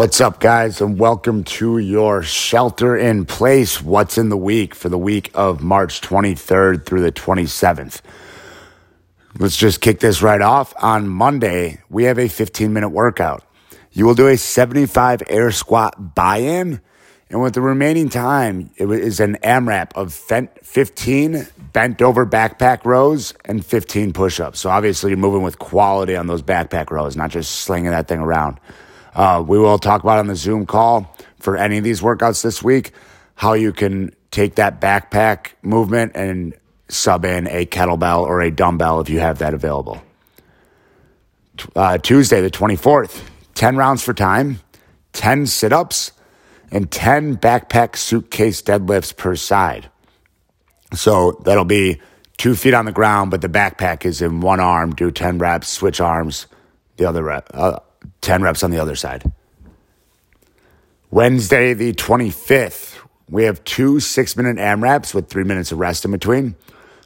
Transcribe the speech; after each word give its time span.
What's 0.00 0.22
up, 0.22 0.40
guys, 0.40 0.80
and 0.80 0.98
welcome 0.98 1.44
to 1.44 1.76
your 1.76 2.22
shelter 2.22 2.96
in 2.96 3.26
place. 3.26 3.82
What's 3.82 4.16
in 4.16 4.30
the 4.30 4.36
week 4.38 4.74
for 4.74 4.88
the 4.88 4.96
week 4.96 5.30
of 5.34 5.62
March 5.62 6.00
23rd 6.00 6.86
through 6.86 7.02
the 7.02 7.12
27th? 7.12 8.00
Let's 9.38 9.58
just 9.58 9.82
kick 9.82 10.00
this 10.00 10.22
right 10.22 10.40
off. 10.40 10.72
On 10.80 11.06
Monday, 11.06 11.82
we 11.90 12.04
have 12.04 12.18
a 12.18 12.28
15 12.28 12.72
minute 12.72 12.88
workout. 12.88 13.44
You 13.92 14.06
will 14.06 14.14
do 14.14 14.26
a 14.26 14.38
75 14.38 15.22
air 15.28 15.50
squat 15.50 16.14
buy 16.14 16.38
in, 16.38 16.80
and 17.28 17.42
with 17.42 17.52
the 17.52 17.60
remaining 17.60 18.08
time, 18.08 18.70
it 18.76 18.90
is 18.90 19.20
an 19.20 19.36
AMRAP 19.42 19.92
of 19.96 20.14
15 20.14 21.46
bent 21.74 22.00
over 22.00 22.24
backpack 22.24 22.86
rows 22.86 23.34
and 23.44 23.66
15 23.66 24.14
push 24.14 24.40
ups. 24.40 24.60
So 24.60 24.70
obviously, 24.70 25.10
you're 25.10 25.18
moving 25.18 25.42
with 25.42 25.58
quality 25.58 26.16
on 26.16 26.26
those 26.26 26.40
backpack 26.40 26.90
rows, 26.90 27.16
not 27.16 27.28
just 27.28 27.50
slinging 27.50 27.90
that 27.90 28.08
thing 28.08 28.20
around. 28.20 28.58
Uh, 29.14 29.42
we 29.46 29.58
will 29.58 29.78
talk 29.78 30.02
about 30.02 30.18
on 30.18 30.26
the 30.26 30.36
Zoom 30.36 30.66
call 30.66 31.16
for 31.38 31.56
any 31.56 31.78
of 31.78 31.84
these 31.84 32.00
workouts 32.00 32.42
this 32.42 32.62
week 32.62 32.92
how 33.34 33.54
you 33.54 33.72
can 33.72 34.14
take 34.30 34.56
that 34.56 34.80
backpack 34.80 35.52
movement 35.62 36.12
and 36.14 36.54
sub 36.88 37.24
in 37.24 37.46
a 37.48 37.64
kettlebell 37.64 38.22
or 38.22 38.42
a 38.42 38.50
dumbbell 38.50 39.00
if 39.00 39.08
you 39.08 39.18
have 39.20 39.38
that 39.38 39.54
available. 39.54 40.02
Uh, 41.74 41.98
Tuesday, 41.98 42.40
the 42.40 42.50
24th, 42.50 43.22
10 43.54 43.76
rounds 43.76 44.02
for 44.02 44.14
time, 44.14 44.60
10 45.12 45.46
sit 45.46 45.72
ups, 45.72 46.12
and 46.70 46.90
10 46.90 47.38
backpack 47.38 47.96
suitcase 47.96 48.62
deadlifts 48.62 49.16
per 49.16 49.34
side. 49.34 49.90
So 50.92 51.40
that'll 51.44 51.64
be 51.64 52.00
two 52.36 52.54
feet 52.54 52.74
on 52.74 52.84
the 52.84 52.92
ground, 52.92 53.30
but 53.30 53.40
the 53.40 53.48
backpack 53.48 54.04
is 54.04 54.22
in 54.22 54.40
one 54.40 54.60
arm, 54.60 54.94
do 54.94 55.10
10 55.10 55.38
reps, 55.38 55.68
switch 55.68 56.00
arms, 56.00 56.46
the 56.96 57.04
other 57.06 57.22
rep, 57.22 57.48
uh, 57.54 57.80
10 58.20 58.42
reps 58.42 58.62
on 58.62 58.70
the 58.70 58.78
other 58.78 58.96
side. 58.96 59.30
Wednesday, 61.10 61.74
the 61.74 61.92
25th, 61.92 62.98
we 63.28 63.44
have 63.44 63.62
two 63.64 64.00
six 64.00 64.36
minute 64.36 64.56
AMRAPs 64.56 65.14
with 65.14 65.28
three 65.28 65.44
minutes 65.44 65.72
of 65.72 65.78
rest 65.78 66.04
in 66.04 66.10
between. 66.10 66.54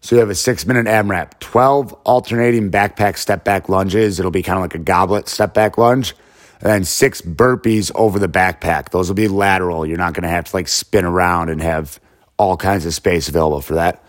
So 0.00 0.16
you 0.16 0.20
have 0.20 0.30
a 0.30 0.34
six 0.34 0.66
minute 0.66 0.86
AMRAP, 0.86 1.38
12 1.40 1.92
alternating 2.04 2.70
backpack 2.70 3.16
step 3.16 3.44
back 3.44 3.68
lunges. 3.68 4.18
It'll 4.18 4.32
be 4.32 4.42
kind 4.42 4.56
of 4.56 4.62
like 4.62 4.74
a 4.74 4.78
goblet 4.78 5.28
step 5.28 5.54
back 5.54 5.78
lunge. 5.78 6.14
And 6.60 6.70
then 6.70 6.84
six 6.84 7.20
burpees 7.20 7.90
over 7.94 8.18
the 8.18 8.28
backpack. 8.28 8.90
Those 8.90 9.08
will 9.08 9.16
be 9.16 9.28
lateral. 9.28 9.84
You're 9.84 9.98
not 9.98 10.14
going 10.14 10.22
to 10.22 10.28
have 10.28 10.44
to 10.44 10.56
like 10.56 10.68
spin 10.68 11.04
around 11.04 11.50
and 11.50 11.60
have 11.60 12.00
all 12.36 12.56
kinds 12.56 12.86
of 12.86 12.94
space 12.94 13.28
available 13.28 13.60
for 13.60 13.74
that. 13.74 14.04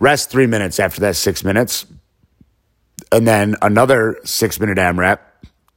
Rest 0.00 0.30
three 0.30 0.46
minutes 0.46 0.80
after 0.80 1.00
that 1.02 1.14
six 1.14 1.44
minutes. 1.44 1.86
And 3.12 3.26
then 3.26 3.56
another 3.62 4.18
six 4.24 4.58
minute 4.58 4.78
AMRAP 4.78 5.18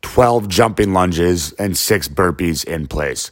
12 0.03 0.47
jumping 0.47 0.93
lunges, 0.93 1.53
and 1.53 1.75
six 1.75 2.07
burpees 2.07 2.63
in 2.63 2.87
place. 2.87 3.31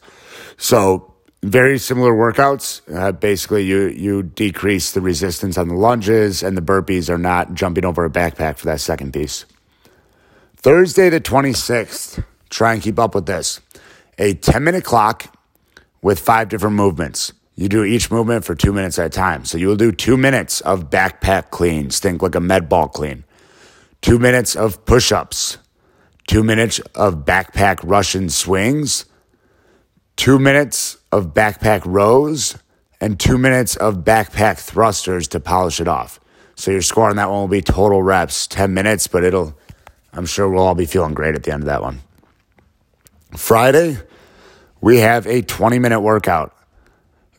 So, 0.58 1.14
very 1.44 1.78
similar 1.78 2.14
workouts. 2.14 2.82
Uh, 2.94 3.12
basically, 3.12 3.64
you, 3.64 3.88
you 3.88 4.24
decrease 4.24 4.92
the 4.92 5.02
resistance 5.02 5.58
on 5.58 5.68
the 5.68 5.76
lunges, 5.76 6.42
and 6.44 6.58
the 6.58 6.62
burpees 6.62 7.10
are 7.10 7.18
not 7.18 7.54
jumping 7.54 7.86
over 7.86 8.06
a 8.06 8.10
backpack 8.10 8.58
for 8.58 8.66
that 8.66 8.80
second 8.80 9.14
piece. 9.14 9.46
Thursday, 10.58 11.10
the 11.10 11.22
26th, 11.22 12.24
try 12.50 12.74
and 12.74 12.82
keep 12.82 13.00
up 13.00 13.16
with 13.16 13.26
this. 13.26 13.60
A 14.18 14.34
10 14.36 14.64
minute 14.64 14.84
clock 14.84 15.36
with 16.02 16.20
five 16.20 16.50
different 16.50 16.76
movements. 16.76 17.34
You 17.56 17.68
do 17.68 17.84
each 17.84 18.10
movement 18.12 18.46
for 18.46 18.56
two 18.56 18.72
minutes 18.72 18.98
at 18.98 19.08
a 19.08 19.10
time. 19.10 19.46
So 19.46 19.58
you 19.58 19.68
will 19.68 19.76
do 19.76 19.92
two 19.92 20.18
minutes 20.18 20.62
of 20.62 20.90
backpack 20.90 21.50
cleans, 21.50 22.00
think 22.00 22.22
like 22.22 22.36
a 22.36 22.40
med 22.40 22.70
ball 22.70 22.88
clean, 22.88 23.24
two 24.02 24.20
minutes 24.20 24.56
of 24.56 24.86
push 24.86 25.12
ups, 25.12 25.58
two 26.28 26.44
minutes 26.44 26.80
of 26.96 27.26
backpack 27.26 27.80
Russian 27.84 28.30
swings, 28.30 29.06
two 30.16 30.40
minutes 30.40 30.98
of 31.12 31.34
backpack 31.34 31.82
rows, 31.86 32.58
and 33.00 33.20
two 33.20 33.38
minutes 33.38 33.76
of 33.76 33.98
backpack 33.98 34.60
thrusters 34.60 35.28
to 35.30 35.40
polish 35.40 35.80
it 35.80 35.88
off. 35.88 36.20
So 36.56 36.72
your 36.72 36.82
score 36.82 37.10
on 37.10 37.16
that 37.16 37.30
one 37.30 37.42
will 37.42 37.48
be 37.48 37.62
total 37.62 38.04
reps, 38.04 38.46
10 38.48 38.74
minutes, 38.74 39.08
but 39.08 39.24
it'll, 39.24 39.58
I'm 40.14 40.26
sure 40.26 40.48
we'll 40.48 40.64
all 40.64 40.76
be 40.76 40.86
feeling 40.86 41.14
great 41.14 41.36
at 41.36 41.44
the 41.44 41.52
end 41.52 41.64
of 41.64 41.68
that 41.68 41.82
one. 41.82 42.02
Friday, 43.36 43.98
we 44.82 45.00
have 45.00 45.26
a 45.26 45.42
20 45.42 45.80
minute 45.80 46.02
workout. 46.02 46.56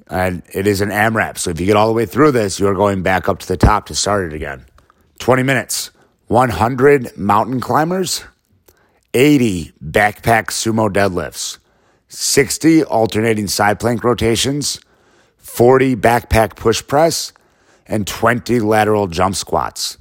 And 0.09 0.43
it 0.53 0.67
is 0.67 0.83
an 0.83 0.91
AMRAP. 0.91 1.39
So 1.39 1.51
if 1.51 1.61
you 1.61 1.65
get 1.65 1.77
all 1.77 1.87
the 1.87 1.95
way 1.95 2.05
through 2.05 2.33
this, 2.33 2.61
you 2.61 2.67
are 2.67 2.75
going 2.75 3.03
back 3.03 3.29
up 3.29 3.39
to 3.39 3.49
the 3.49 3.57
top 3.57 3.87
to 3.87 3.95
start 3.95 4.27
it 4.27 4.35
again. 4.35 4.67
20 5.21 5.43
minutes, 5.43 5.91
100 6.27 7.17
mountain 7.17 7.61
climbers, 7.61 8.25
80 9.15 9.73
backpack 9.85 10.47
sumo 10.47 10.91
deadlifts, 10.91 11.59
60 12.09 12.85
alternating 12.85 13.47
side 13.47 13.79
plank 13.79 14.03
rotations, 14.05 14.81
40 15.37 15.97
backpack 15.97 16.57
push 16.57 16.87
press, 16.87 17.33
and 17.87 18.07
20 18.07 18.61
lateral 18.61 19.07
jump 19.09 19.35
squats. 19.35 19.99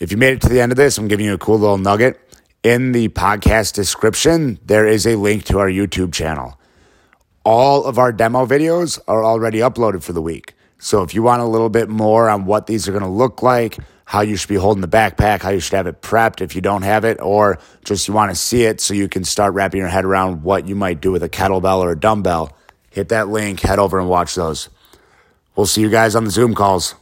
If 0.00 0.10
you 0.10 0.18
made 0.18 0.34
it 0.34 0.40
to 0.42 0.48
the 0.48 0.60
end 0.60 0.72
of 0.72 0.76
this, 0.76 0.98
I'm 0.98 1.08
giving 1.08 1.26
you 1.26 1.34
a 1.34 1.38
cool 1.38 1.58
little 1.58 1.78
nugget. 1.78 2.20
In 2.62 2.92
the 2.92 3.08
podcast 3.10 3.74
description, 3.74 4.58
there 4.64 4.86
is 4.86 5.06
a 5.06 5.14
link 5.14 5.44
to 5.44 5.60
our 5.60 5.68
YouTube 5.68 6.12
channel. 6.12 6.58
All 7.44 7.84
of 7.84 7.96
our 7.96 8.10
demo 8.10 8.44
videos 8.44 8.98
are 9.06 9.24
already 9.24 9.58
uploaded 9.60 10.02
for 10.02 10.12
the 10.12 10.20
week. 10.20 10.54
So 10.78 11.02
if 11.02 11.14
you 11.14 11.22
want 11.22 11.42
a 11.42 11.46
little 11.46 11.68
bit 11.68 11.88
more 11.88 12.28
on 12.28 12.44
what 12.44 12.66
these 12.66 12.88
are 12.88 12.92
going 12.92 13.04
to 13.04 13.08
look 13.08 13.40
like, 13.40 13.78
how 14.06 14.20
you 14.20 14.36
should 14.36 14.48
be 14.48 14.54
holding 14.54 14.80
the 14.80 14.88
backpack, 14.88 15.42
how 15.42 15.50
you 15.50 15.58
should 15.58 15.74
have 15.74 15.88
it 15.88 16.00
prepped 16.00 16.40
if 16.40 16.54
you 16.54 16.62
don't 16.62 16.82
have 16.82 17.04
it, 17.04 17.20
or 17.20 17.58
just 17.84 18.06
you 18.06 18.14
want 18.14 18.30
to 18.30 18.36
see 18.36 18.62
it 18.62 18.80
so 18.80 18.94
you 18.94 19.08
can 19.08 19.24
start 19.24 19.52
wrapping 19.52 19.80
your 19.80 19.88
head 19.88 20.04
around 20.04 20.44
what 20.44 20.68
you 20.68 20.76
might 20.76 21.00
do 21.00 21.10
with 21.10 21.24
a 21.24 21.28
kettlebell 21.28 21.80
or 21.80 21.90
a 21.90 21.98
dumbbell, 21.98 22.56
hit 22.90 23.08
that 23.08 23.28
link, 23.28 23.60
head 23.60 23.80
over 23.80 23.98
and 23.98 24.08
watch 24.08 24.36
those. 24.36 24.68
We'll 25.56 25.66
see 25.66 25.80
you 25.80 25.90
guys 25.90 26.14
on 26.14 26.24
the 26.24 26.30
Zoom 26.30 26.54
calls. 26.54 26.94